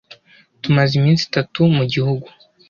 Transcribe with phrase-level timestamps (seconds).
[0.61, 2.27] Tumaze iminsi itatu mu gihugu.